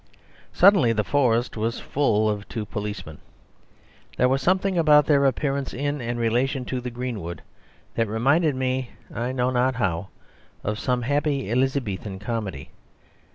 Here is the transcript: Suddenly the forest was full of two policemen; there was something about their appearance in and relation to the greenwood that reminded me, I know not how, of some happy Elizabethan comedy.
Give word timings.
Suddenly 0.51 0.93
the 0.93 1.03
forest 1.03 1.55
was 1.55 1.79
full 1.79 2.27
of 2.27 2.49
two 2.49 2.65
policemen; 2.65 3.19
there 4.17 4.27
was 4.27 4.41
something 4.41 4.75
about 4.75 5.05
their 5.05 5.25
appearance 5.25 5.75
in 5.75 6.01
and 6.01 6.17
relation 6.17 6.65
to 6.65 6.81
the 6.81 6.89
greenwood 6.89 7.43
that 7.93 8.07
reminded 8.07 8.55
me, 8.55 8.89
I 9.13 9.31
know 9.31 9.51
not 9.51 9.75
how, 9.75 10.07
of 10.63 10.79
some 10.79 11.03
happy 11.03 11.51
Elizabethan 11.51 12.17
comedy. 12.17 12.71